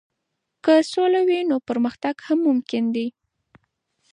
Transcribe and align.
که 0.63 0.73
سوله 0.91 1.21
وي، 1.27 1.39
نو 1.49 1.55
پرمختګ 1.69 2.15
هم 2.27 2.39
ممکن 2.47 2.83
دی. 2.95 3.07